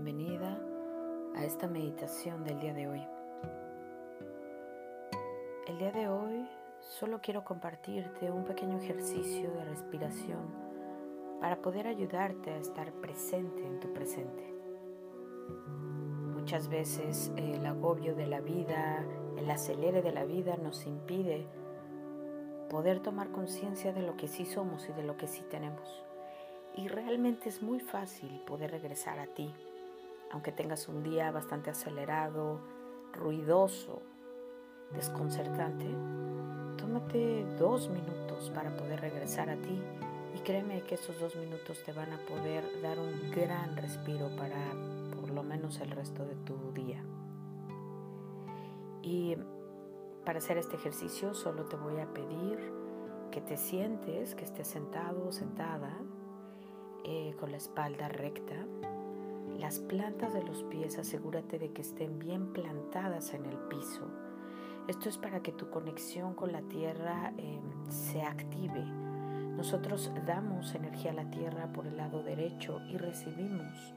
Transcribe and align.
bienvenida 0.00 0.56
a 1.34 1.44
esta 1.44 1.66
meditación 1.66 2.44
del 2.44 2.60
día 2.60 2.72
de 2.72 2.86
hoy. 2.86 3.04
El 5.66 5.76
día 5.76 5.90
de 5.90 6.06
hoy 6.08 6.48
solo 6.78 7.20
quiero 7.20 7.44
compartirte 7.44 8.30
un 8.30 8.44
pequeño 8.44 8.78
ejercicio 8.78 9.50
de 9.50 9.64
respiración 9.64 10.54
para 11.40 11.60
poder 11.60 11.88
ayudarte 11.88 12.52
a 12.52 12.58
estar 12.58 12.92
presente 12.92 13.66
en 13.66 13.80
tu 13.80 13.92
presente. 13.92 14.54
Muchas 16.32 16.68
veces 16.68 17.32
el 17.36 17.66
agobio 17.66 18.14
de 18.14 18.28
la 18.28 18.40
vida, 18.40 19.04
el 19.36 19.50
acelere 19.50 20.00
de 20.00 20.12
la 20.12 20.24
vida 20.24 20.56
nos 20.58 20.86
impide 20.86 21.48
poder 22.70 23.00
tomar 23.00 23.32
conciencia 23.32 23.92
de 23.92 24.02
lo 24.02 24.16
que 24.16 24.28
sí 24.28 24.46
somos 24.46 24.88
y 24.88 24.92
de 24.92 25.02
lo 25.02 25.16
que 25.16 25.26
sí 25.26 25.42
tenemos. 25.50 26.04
Y 26.76 26.86
realmente 26.86 27.48
es 27.48 27.62
muy 27.62 27.80
fácil 27.80 28.42
poder 28.46 28.70
regresar 28.70 29.18
a 29.18 29.26
ti, 29.26 29.52
aunque 30.32 30.52
tengas 30.52 30.88
un 30.88 31.02
día 31.02 31.30
bastante 31.30 31.70
acelerado, 31.70 32.60
ruidoso, 33.12 34.02
desconcertante. 34.92 35.86
Tómate 36.76 37.44
dos 37.58 37.88
minutos 37.88 38.50
para 38.54 38.76
poder 38.76 39.00
regresar 39.00 39.50
a 39.50 39.56
ti 39.56 39.80
y 40.34 40.38
créeme 40.40 40.82
que 40.82 40.94
esos 40.94 41.18
dos 41.18 41.36
minutos 41.36 41.82
te 41.84 41.92
van 41.92 42.12
a 42.12 42.18
poder 42.26 42.64
dar 42.82 42.98
un 42.98 43.30
gran 43.30 43.76
respiro 43.76 44.28
para 44.36 44.58
por 45.20 45.30
lo 45.30 45.42
menos 45.42 45.80
el 45.80 45.90
resto 45.90 46.24
de 46.24 46.36
tu 46.36 46.72
día. 46.72 47.02
Y 49.02 49.36
para 50.24 50.38
hacer 50.38 50.58
este 50.58 50.76
ejercicio 50.76 51.34
solo 51.34 51.64
te 51.64 51.76
voy 51.76 52.00
a 52.00 52.12
pedir 52.12 52.58
que 53.30 53.40
te 53.40 53.56
sientes, 53.56 54.34
que 54.34 54.44
estés 54.44 54.66
sentado 54.66 55.28
o 55.28 55.32
sentada 55.32 55.96
eh, 57.04 57.34
con 57.38 57.50
la 57.50 57.56
espalda 57.56 58.08
recta. 58.08 58.56
Las 59.58 59.80
plantas 59.80 60.32
de 60.34 60.44
los 60.44 60.62
pies 60.62 60.98
asegúrate 60.98 61.58
de 61.58 61.72
que 61.72 61.82
estén 61.82 62.20
bien 62.20 62.52
plantadas 62.52 63.34
en 63.34 63.44
el 63.44 63.56
piso. 63.68 64.06
Esto 64.86 65.08
es 65.08 65.18
para 65.18 65.42
que 65.42 65.50
tu 65.50 65.68
conexión 65.68 66.34
con 66.34 66.52
la 66.52 66.62
tierra 66.62 67.32
em, 67.36 67.90
se 67.90 68.22
active. 68.22 68.84
Nosotros 69.56 70.12
damos 70.24 70.74
energía 70.76 71.10
a 71.10 71.14
la 71.14 71.30
tierra 71.30 71.66
por 71.72 71.88
el 71.88 71.96
lado 71.96 72.22
derecho 72.22 72.80
y 72.88 72.98
recibimos 72.98 73.92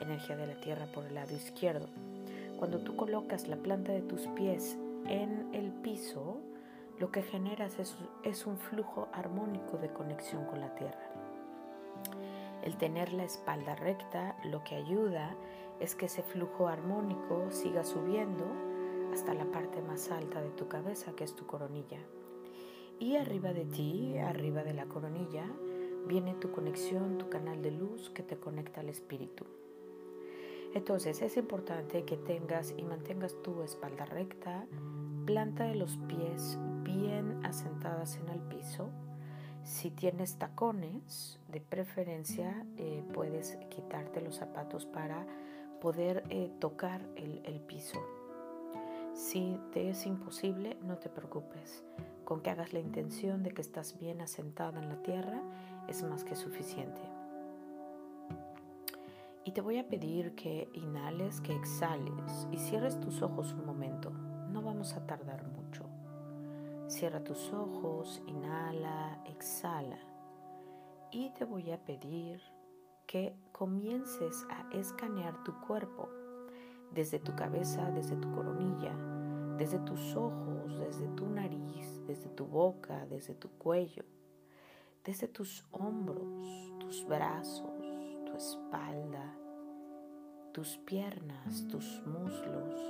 energía 0.00 0.36
de 0.36 0.48
la 0.48 0.60
tierra 0.60 0.86
por 0.86 1.06
el 1.06 1.14
lado 1.14 1.34
izquierdo. 1.34 1.86
Cuando 2.58 2.80
tú 2.80 2.96
colocas 2.96 3.46
la 3.46 3.56
planta 3.56 3.92
de 3.92 4.02
tus 4.02 4.26
pies 4.28 4.76
en 5.08 5.54
el 5.54 5.70
piso, 5.70 6.40
lo 6.98 7.12
que 7.12 7.22
generas 7.22 7.78
es, 8.24 8.46
un 8.46 8.58
flujo 8.58 9.08
armónico 9.12 9.76
de 9.78 9.88
conexión 9.88 10.46
con 10.46 10.60
la 10.60 10.74
tierra. 10.74 11.15
El 12.66 12.76
tener 12.78 13.12
la 13.12 13.22
espalda 13.22 13.76
recta 13.76 14.36
lo 14.42 14.64
que 14.64 14.74
ayuda 14.74 15.36
es 15.78 15.94
que 15.94 16.06
ese 16.06 16.24
flujo 16.24 16.66
armónico 16.66 17.48
siga 17.52 17.84
subiendo 17.84 18.44
hasta 19.12 19.34
la 19.34 19.44
parte 19.44 19.80
más 19.82 20.10
alta 20.10 20.42
de 20.42 20.50
tu 20.50 20.66
cabeza, 20.66 21.12
que 21.12 21.22
es 21.22 21.36
tu 21.36 21.46
coronilla. 21.46 22.00
Y 22.98 23.14
arriba 23.14 23.52
de 23.52 23.66
ti, 23.66 24.18
arriba 24.18 24.64
de 24.64 24.74
la 24.74 24.86
coronilla, 24.86 25.44
viene 26.08 26.34
tu 26.34 26.50
conexión, 26.50 27.18
tu 27.18 27.28
canal 27.28 27.62
de 27.62 27.70
luz 27.70 28.10
que 28.10 28.24
te 28.24 28.36
conecta 28.36 28.80
al 28.80 28.88
espíritu. 28.88 29.44
Entonces 30.74 31.22
es 31.22 31.36
importante 31.36 32.04
que 32.04 32.16
tengas 32.16 32.74
y 32.76 32.82
mantengas 32.82 33.40
tu 33.44 33.62
espalda 33.62 34.06
recta, 34.06 34.66
planta 35.24 35.68
de 35.68 35.76
los 35.76 35.98
pies 36.08 36.58
bien 36.82 37.44
asentadas 37.44 38.16
en 38.16 38.28
el 38.28 38.40
piso. 38.40 38.90
Si 39.66 39.90
tienes 39.90 40.36
tacones, 40.36 41.40
de 41.48 41.60
preferencia 41.60 42.64
eh, 42.76 43.02
puedes 43.12 43.56
quitarte 43.68 44.20
los 44.20 44.36
zapatos 44.36 44.86
para 44.86 45.26
poder 45.80 46.22
eh, 46.30 46.52
tocar 46.60 47.04
el, 47.16 47.42
el 47.44 47.58
piso. 47.58 48.00
Si 49.12 49.58
te 49.72 49.90
es 49.90 50.06
imposible, 50.06 50.78
no 50.84 50.98
te 50.98 51.08
preocupes. 51.08 51.82
Con 52.24 52.42
que 52.42 52.50
hagas 52.50 52.72
la 52.72 52.78
intención 52.78 53.42
de 53.42 53.50
que 53.50 53.60
estás 53.60 53.98
bien 53.98 54.20
asentada 54.20 54.80
en 54.80 54.88
la 54.88 55.02
tierra 55.02 55.42
es 55.88 56.04
más 56.04 56.22
que 56.22 56.36
suficiente. 56.36 57.00
Y 59.42 59.50
te 59.50 59.62
voy 59.62 59.78
a 59.78 59.88
pedir 59.88 60.36
que 60.36 60.68
inhales, 60.74 61.40
que 61.40 61.56
exhales 61.56 62.46
y 62.52 62.58
cierres 62.58 63.00
tus 63.00 63.20
ojos 63.20 63.52
un 63.52 63.66
momento. 63.66 64.12
No 64.48 64.62
vamos 64.62 64.92
a 64.94 65.04
tardar 65.04 65.44
mucho. 65.48 65.86
Cierra 66.88 67.24
tus 67.24 67.52
ojos, 67.52 68.22
inhala, 68.28 68.85
Y 71.10 71.30
te 71.30 71.44
voy 71.44 71.72
a 71.72 71.84
pedir 71.84 72.40
que 73.08 73.34
comiences 73.50 74.46
a 74.48 74.70
escanear 74.72 75.42
tu 75.42 75.60
cuerpo 75.60 76.08
desde 76.92 77.18
tu 77.18 77.34
cabeza, 77.34 77.90
desde 77.90 78.14
tu 78.14 78.30
coronilla, 78.30 78.94
desde 79.58 79.80
tus 79.80 80.14
ojos, 80.14 80.78
desde 80.78 81.08
tu 81.16 81.26
nariz, 81.28 82.00
desde 82.06 82.28
tu 82.28 82.46
boca, 82.46 83.06
desde 83.06 83.34
tu 83.34 83.48
cuello, 83.58 84.04
desde 85.04 85.26
tus 85.26 85.64
hombros, 85.72 86.72
tus 86.78 87.04
brazos, 87.04 87.82
tu 88.24 88.36
espalda, 88.36 89.36
tus 90.52 90.78
piernas, 90.78 91.66
tus 91.66 92.02
muslos, 92.06 92.80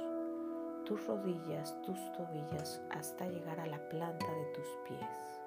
tus 0.85 1.07
rodillas, 1.07 1.81
tus 1.83 1.99
tobillas, 2.13 2.83
hasta 2.91 3.27
llegar 3.29 3.61
a 3.61 3.67
la 3.67 3.89
planta 3.89 4.27
de 4.27 4.45
tus 4.53 4.67
pies. 4.87 5.46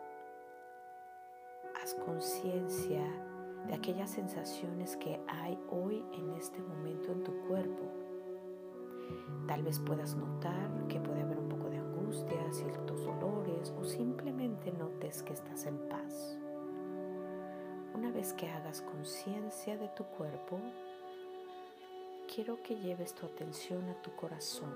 Haz 1.81 1.93
conciencia 1.93 3.01
de 3.67 3.73
aquellas 3.73 4.09
sensaciones 4.09 4.97
que 4.97 5.19
hay 5.27 5.57
hoy 5.69 6.03
en 6.13 6.33
este 6.33 6.59
momento 6.59 7.11
en 7.11 7.23
tu 7.23 7.31
cuerpo. 7.47 7.83
Tal 9.47 9.63
vez 9.63 9.79
puedas 9.79 10.15
notar 10.15 10.69
que 10.89 10.99
puede 10.99 11.21
haber 11.21 11.39
un 11.39 11.47
poco 11.47 11.69
de 11.69 11.77
angustia, 11.77 12.51
ciertos 12.51 13.05
dolores 13.05 13.73
o 13.79 13.85
simplemente 13.85 14.71
notes 14.73 15.23
que 15.23 15.33
estás 15.33 15.65
en 15.65 15.77
paz. 15.87 16.37
Una 17.93 18.11
vez 18.11 18.33
que 18.33 18.49
hagas 18.49 18.81
conciencia 18.81 19.77
de 19.77 19.87
tu 19.89 20.03
cuerpo, 20.03 20.59
quiero 22.33 22.61
que 22.61 22.75
lleves 22.75 23.13
tu 23.13 23.25
atención 23.25 23.87
a 23.89 24.01
tu 24.01 24.13
corazón. 24.15 24.73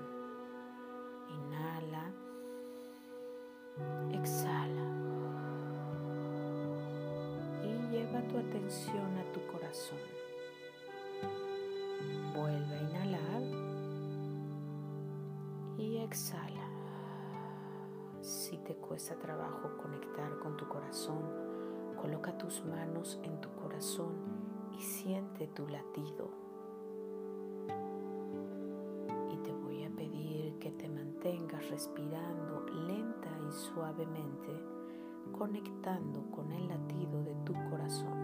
Inhala, 1.28 2.12
exhala 4.12 4.43
atención 8.64 9.18
a 9.18 9.32
tu 9.32 9.46
corazón. 9.46 9.98
Vuelve 12.34 12.74
a 12.74 12.82
inhalar 12.82 13.42
y 15.76 15.98
exhala. 15.98 16.66
Si 18.22 18.56
te 18.58 18.74
cuesta 18.74 19.16
trabajo 19.16 19.76
conectar 19.76 20.38
con 20.38 20.56
tu 20.56 20.66
corazón, 20.66 21.44
Coloca 22.00 22.36
tus 22.36 22.62
manos 22.66 23.18
en 23.22 23.40
tu 23.40 23.48
corazón 23.54 24.12
y 24.76 24.82
siente 24.82 25.46
tu 25.46 25.66
latido. 25.66 26.28
Y 29.32 29.36
te 29.38 29.52
voy 29.52 29.84
a 29.84 29.90
pedir 29.90 30.58
que 30.58 30.70
te 30.72 30.86
mantengas 30.86 31.66
respirando 31.70 32.66
lenta 32.86 33.30
y 33.48 33.52
suavemente, 33.52 34.52
conectando 35.32 36.30
con 36.30 36.52
el 36.52 36.68
latido 36.68 37.24
de 37.24 37.34
tu 37.36 37.54
corazón. 37.70 38.23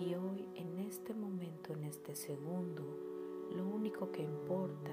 Y 0.00 0.14
hoy, 0.14 0.48
en 0.54 0.78
este 0.78 1.12
momento, 1.12 1.72
en 1.72 1.84
este 1.84 2.14
segundo, 2.14 2.82
lo 3.54 3.66
único 3.66 4.10
que 4.12 4.22
importa 4.22 4.92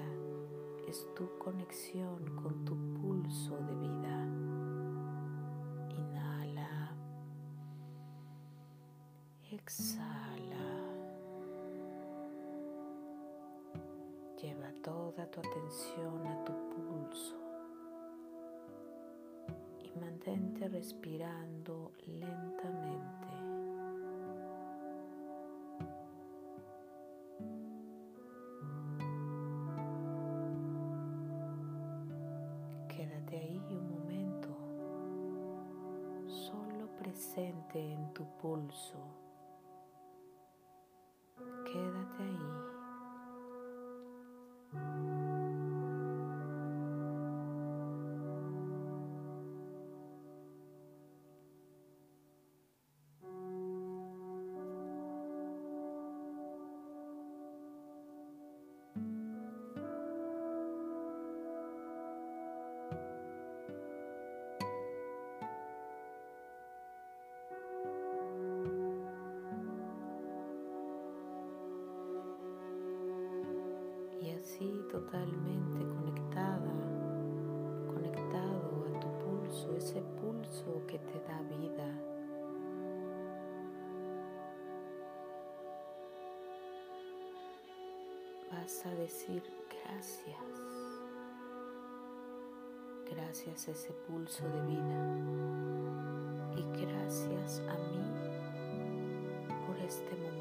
es 0.88 1.06
tu 1.14 1.38
conexión 1.38 2.24
con 2.42 2.64
tu 2.64 2.74
pulso 3.00 3.56
de 3.58 3.74
vida. 3.76 4.26
Inhala. 5.96 6.96
Exhala. 9.50 10.66
Lleva 14.42 14.72
toda 14.82 15.30
tu 15.30 15.40
atención 15.40 16.26
a 16.26 16.44
tu 16.44 16.52
pulso 16.70 17.46
mantente 20.00 20.68
respirando 20.68 21.92
lentamente. 22.06 23.25
Presente 36.98 37.78
en 37.78 38.12
tu 38.12 38.24
pulso. 38.40 39.25
Totalmente 74.64 75.84
conectada, 75.84 76.72
conectado 77.92 78.86
a 78.86 79.00
tu 79.00 79.08
pulso, 79.18 79.76
ese 79.76 80.00
pulso 80.00 80.82
que 80.86 80.98
te 80.98 81.20
da 81.20 81.42
vida. 81.42 81.86
Vas 88.50 88.86
a 88.86 88.94
decir 88.94 89.42
gracias. 89.84 90.36
Gracias 93.10 93.68
a 93.68 93.70
ese 93.72 93.92
pulso 94.08 94.48
de 94.48 94.60
vida. 94.62 95.16
Y 96.56 96.62
gracias 96.86 97.60
a 97.68 97.74
mí 97.74 98.04
por 99.66 99.76
este 99.80 100.16
momento. 100.16 100.35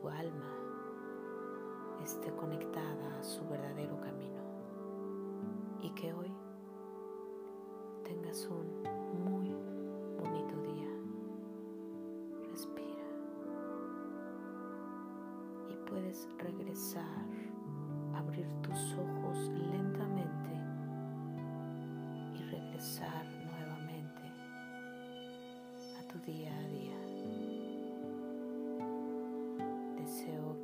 Tu 0.00 0.08
alma 0.08 0.46
esté 2.02 2.30
conectada 2.32 3.18
a 3.18 3.22
su 3.22 3.46
verdadero 3.48 4.00
camino 4.00 4.40
y 5.82 5.90
que 5.90 6.12
hoy 6.12 6.32
tengas 8.04 8.46
un 8.46 8.82
muy 9.24 9.54
bonito 10.18 10.56
día. 10.62 10.88
Respira 12.50 13.04
y 15.68 15.76
puedes 15.88 16.28
regresar, 16.38 17.26
abrir 18.14 18.46
tus 18.62 18.94
ojos 18.94 19.39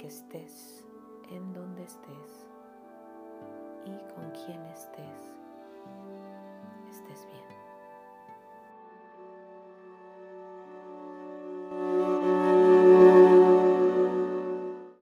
estés 0.07 0.85
en 1.31 1.53
donde 1.53 1.83
estés 1.83 2.36